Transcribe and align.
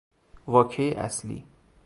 واکه 0.47 0.97
اصلی 0.99 1.45